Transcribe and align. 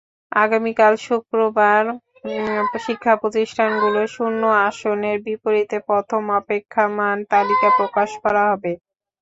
আগামীকাল 0.31 0.93
শুক্রবার 1.05 1.83
শিক্ষাপ্রতিষ্ঠানগুলোর 2.85 4.07
শূন্য 4.15 4.41
আসনের 4.67 5.17
বিপরীতে 5.25 5.77
প্রথম 5.89 6.23
অপেক্ষমাণ 6.39 7.15
তালিকা 7.31 7.67
প্রকাশ 7.79 8.09
করা 8.23 8.43
হবে। 8.51 8.71